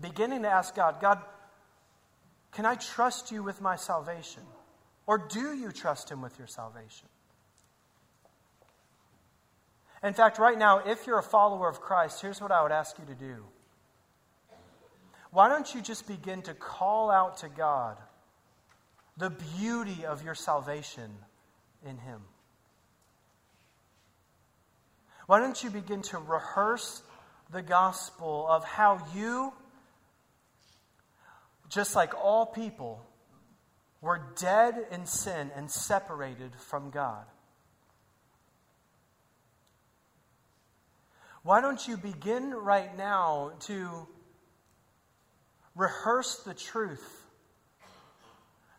[0.00, 1.20] beginning to ask God, God,
[2.52, 4.42] can I trust you with my salvation?
[5.06, 7.08] Or do you trust him with your salvation?
[10.02, 12.98] In fact, right now, if you're a follower of Christ, here's what I would ask
[12.98, 13.44] you to do.
[15.30, 17.96] Why don't you just begin to call out to God
[19.18, 21.10] the beauty of your salvation
[21.84, 22.20] in Him.
[25.26, 27.02] Why don't you begin to rehearse
[27.50, 29.52] the gospel of how you,
[31.68, 33.04] just like all people,
[34.00, 37.24] were dead in sin and separated from God?
[41.42, 44.06] Why don't you begin right now to
[45.74, 47.24] rehearse the truth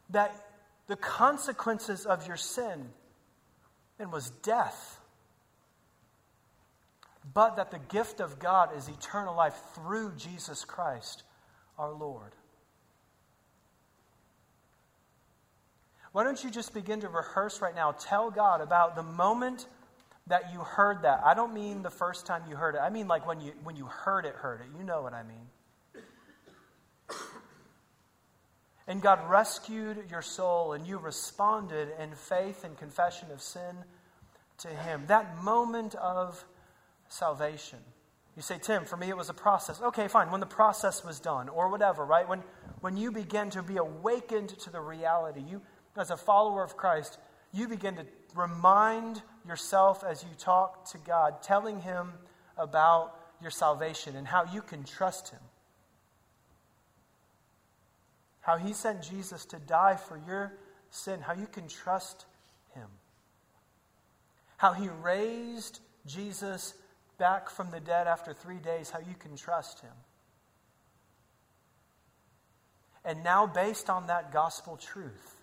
[0.09, 0.35] that
[0.87, 2.89] the consequences of your sin
[3.99, 4.99] and was death.
[7.33, 11.23] But that the gift of God is eternal life through Jesus Christ
[11.77, 12.31] our Lord.
[16.11, 17.91] Why don't you just begin to rehearse right now?
[17.91, 19.67] Tell God about the moment
[20.29, 21.21] that you heard that.
[21.25, 22.79] I don't mean the first time you heard it.
[22.79, 24.67] I mean like when you when you heard it, heard it.
[24.77, 25.47] You know what I mean.
[28.87, 33.75] And God rescued your soul and you responded in faith and confession of sin
[34.59, 35.03] to him.
[35.07, 36.43] That moment of
[37.07, 37.79] salvation.
[38.35, 39.81] You say, Tim, for me it was a process.
[39.81, 40.31] Okay, fine.
[40.31, 42.27] When the process was done, or whatever, right?
[42.27, 42.41] When,
[42.79, 45.61] when you begin to be awakened to the reality, you,
[45.97, 47.19] as a follower of Christ,
[47.51, 48.05] you begin to
[48.35, 52.13] remind yourself as you talk to God, telling Him
[52.57, 55.39] about your salvation and how you can trust Him.
[58.41, 60.53] How He sent Jesus to die for your
[60.91, 62.25] sin, how you can trust
[62.75, 62.87] Him.
[64.57, 66.75] How He raised Jesus
[67.17, 69.91] back from the dead after three days, how you can trust Him.
[73.03, 75.38] And now, based on that gospel truth,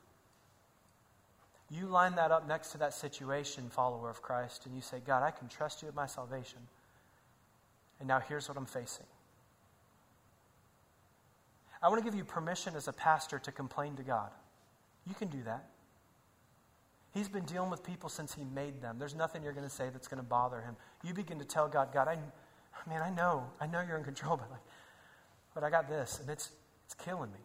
[1.70, 5.22] you line that up next to that situation, follower of Christ, and you say, God,
[5.22, 6.60] I can trust you with my salvation.
[7.98, 9.06] And now here's what I'm facing.
[11.82, 14.30] I want to give you permission as a pastor to complain to God.
[15.06, 15.66] You can do that.
[17.12, 18.96] He's been dealing with people since he made them.
[18.98, 20.76] There's nothing you're going to say that's going to bother him.
[21.02, 22.18] You begin to tell God, God, I,
[22.88, 24.60] man, I know, I know you're in control, but like,
[25.54, 26.50] but I got this, and it's
[26.84, 27.38] it's killing me.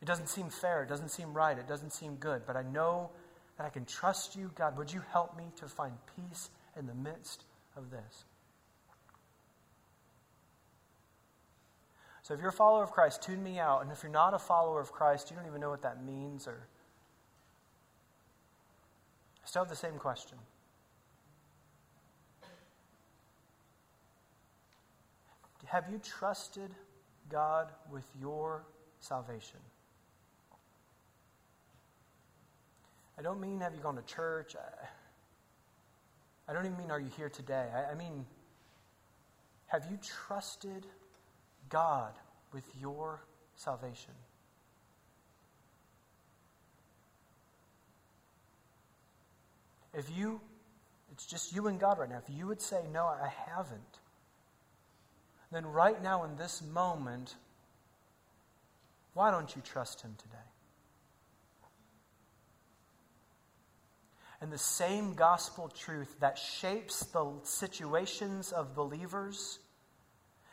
[0.00, 0.82] It doesn't seem fair.
[0.82, 1.58] It doesn't seem right.
[1.58, 2.42] It doesn't seem good.
[2.46, 3.10] But I know
[3.56, 4.50] that I can trust you.
[4.54, 7.44] God, would you help me to find peace in the midst
[7.76, 8.24] of this?
[12.22, 13.82] So if you're a follower of Christ, tune me out.
[13.82, 16.46] And if you're not a follower of Christ, you don't even know what that means
[16.46, 16.66] or.
[19.44, 20.36] I still have the same question.
[25.66, 26.70] Have you trusted
[27.28, 28.64] God with your
[29.00, 29.60] salvation?
[33.18, 34.54] I don't mean have you gone to church.
[34.56, 34.86] I,
[36.50, 37.68] I don't even mean are you here today.
[37.74, 38.26] I, I mean,
[39.66, 40.86] have you trusted
[41.68, 42.12] God
[42.52, 43.20] with your
[43.56, 44.12] salvation?
[49.94, 50.40] If you,
[51.10, 54.00] it's just you and God right now, if you would say, No, I haven't,
[55.50, 57.34] then right now in this moment,
[59.14, 60.36] why don't you trust Him today?
[64.40, 69.58] And the same gospel truth that shapes the situations of believers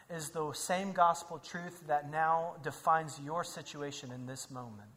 [0.09, 4.89] is the same gospel truth that now defines your situation in this moment.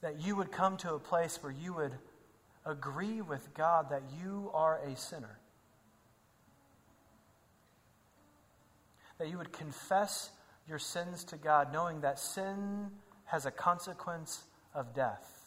[0.00, 1.94] That you would come to a place where you would
[2.64, 5.38] agree with God that you are a sinner.
[9.18, 10.30] That you would confess
[10.68, 12.90] your sins to God, knowing that sin
[13.24, 15.37] has a consequence of death.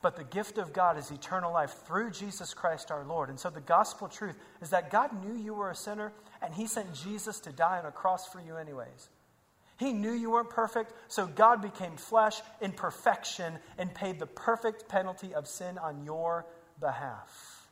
[0.00, 3.30] But the gift of God is eternal life through Jesus Christ our Lord.
[3.30, 6.66] And so the gospel truth is that God knew you were a sinner and he
[6.66, 9.08] sent Jesus to die on a cross for you, anyways.
[9.76, 14.88] He knew you weren't perfect, so God became flesh in perfection and paid the perfect
[14.88, 16.46] penalty of sin on your
[16.80, 17.66] behalf.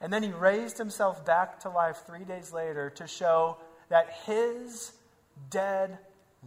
[0.00, 3.58] And then he raised himself back to life three days later to show
[3.88, 4.92] that his
[5.50, 5.98] dead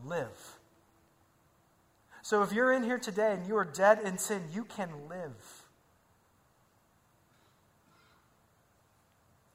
[0.04, 0.58] live.
[2.22, 5.66] So if you're in here today and you are dead in sin, you can live.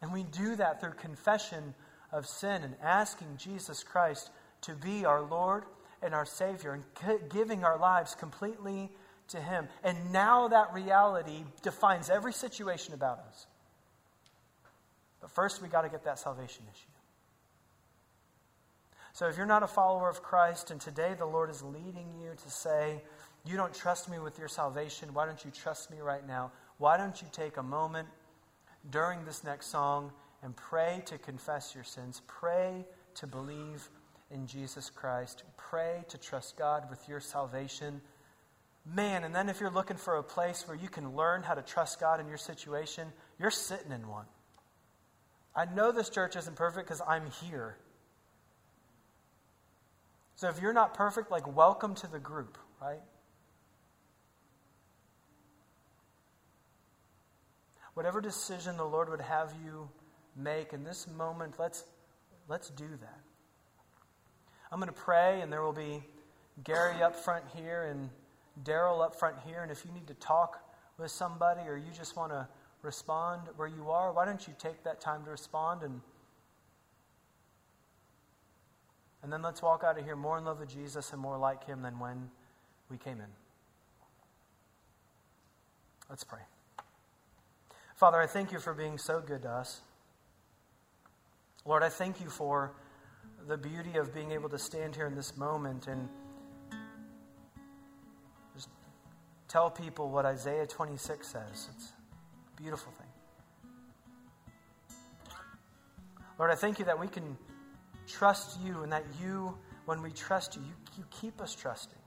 [0.02, 1.74] And we do that through confession
[2.12, 4.30] of sin and asking Jesus Christ
[4.62, 5.64] to be our Lord
[6.02, 8.90] and our Savior and giving our lives completely
[9.28, 9.68] to Him.
[9.82, 13.46] And now that reality defines every situation about us.
[15.20, 16.95] But first, we got to get that salvation issue.
[19.16, 22.32] So if you're not a follower of Christ and today the Lord is leading you
[22.36, 23.00] to say,
[23.46, 26.52] You don't trust me with your salvation, why don't you trust me right now?
[26.76, 28.08] Why don't you take a moment
[28.90, 30.12] during this next song
[30.42, 32.20] and pray to confess your sins?
[32.26, 33.88] Pray to believe
[34.30, 35.44] in Jesus Christ.
[35.56, 38.02] Pray to trust God with your salvation.
[38.84, 41.62] Man, and then if you're looking for a place where you can learn how to
[41.62, 43.08] trust God in your situation,
[43.38, 44.26] you're sitting in one.
[45.54, 47.78] I know this church isn't perfect because I'm here.
[50.37, 53.01] So if you're not perfect, like, welcome to the group, right?
[57.95, 59.89] Whatever decision the Lord would have you
[60.37, 61.84] make in this moment, let's,
[62.49, 63.20] let's do that.
[64.70, 66.05] I'm going to pray, and there will be
[66.64, 68.11] Gary up front here and
[68.62, 69.62] Daryl up front here.
[69.62, 70.62] And if you need to talk
[70.99, 72.47] with somebody or you just want to
[72.82, 76.03] respond where you are, why don't you take that time to respond and
[79.27, 81.66] and then let's walk out of here more in love with Jesus and more like
[81.66, 82.31] him than when
[82.89, 83.27] we came in.
[86.09, 86.43] Let's pray.
[87.97, 89.81] Father, I thank you for being so good to us.
[91.64, 92.70] Lord, I thank you for
[93.49, 96.09] the beauty of being able to stand here in this moment and
[98.55, 98.68] just
[99.49, 101.68] tell people what Isaiah 26 says.
[101.74, 101.93] It's
[102.57, 103.09] a beautiful thing.
[106.39, 107.37] Lord, I thank you that we can
[108.07, 111.98] trust you and that you, when we trust you, you, you keep us trusting.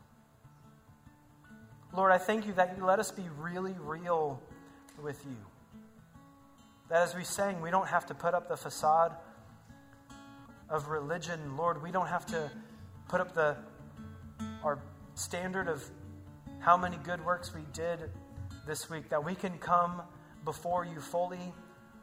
[1.95, 4.41] Lord, I thank you that you let us be really real
[5.01, 5.37] with you.
[6.89, 9.13] That as we sang, we don't have to put up the facade
[10.69, 11.57] of religion.
[11.57, 12.51] Lord, we don't have to
[13.07, 13.55] put up the
[14.63, 14.79] our
[15.15, 15.83] standard of
[16.59, 17.99] how many good works we did
[18.67, 20.01] this week, that we can come
[20.45, 21.53] before you fully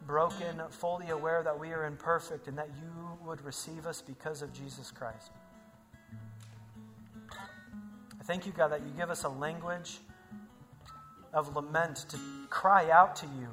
[0.05, 4.53] broken, fully aware that we are imperfect and that you would receive us because of
[4.53, 5.31] Jesus Christ.
[8.19, 9.97] I thank you, God, that you give us a language
[11.33, 12.17] of lament to
[12.49, 13.49] cry out to you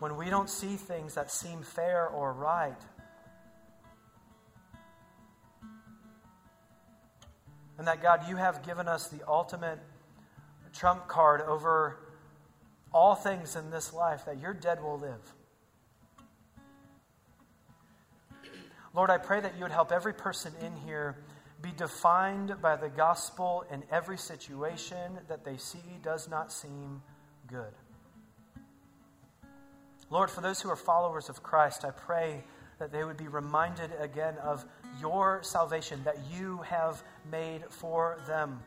[0.00, 2.80] when we don't see things that seem fair or right.
[7.78, 9.78] And that, God, you have given us the ultimate
[10.72, 11.98] trump card over
[12.92, 15.34] all things in this life, that your dead will live.
[18.96, 21.18] Lord, I pray that you would help every person in here
[21.60, 27.02] be defined by the gospel in every situation that they see does not seem
[27.46, 27.72] good.
[30.08, 32.42] Lord, for those who are followers of Christ, I pray
[32.78, 34.64] that they would be reminded again of
[34.98, 38.62] your salvation that you have made for them.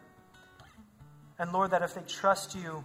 [1.39, 2.83] And Lord, that if they trust you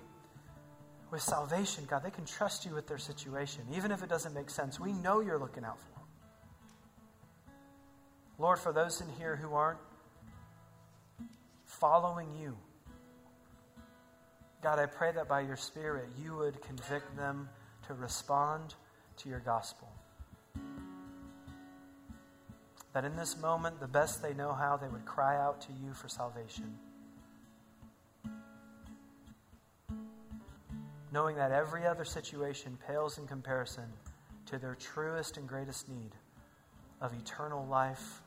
[1.11, 4.49] with salvation, God, they can trust you with their situation, even if it doesn't make
[4.49, 4.81] sense.
[4.81, 5.94] We know you're looking out for them.
[8.39, 9.79] Lord, for those in here who aren't
[11.65, 12.57] following you,
[14.63, 17.49] God, I pray that by your Spirit you would convict them
[17.87, 18.75] to respond
[19.19, 19.89] to your gospel.
[22.93, 25.93] That in this moment, the best they know how, they would cry out to you
[25.93, 26.79] for salvation.
[31.13, 33.85] Knowing that every other situation pales in comparison
[34.47, 36.13] to their truest and greatest need
[37.01, 38.23] of eternal life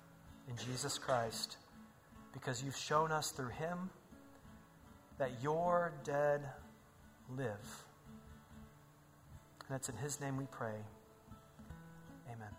[0.47, 1.57] in Jesus Christ,
[2.33, 3.89] because you've shown us through him
[5.17, 6.41] that your dead
[7.35, 7.83] live.
[9.67, 10.75] And it's in his name we pray.
[12.31, 12.56] Amen.